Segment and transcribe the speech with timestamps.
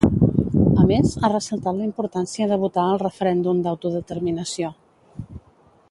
[0.83, 4.73] A més, ha ressaltat la importància de votar al referèndum d'autodeterminació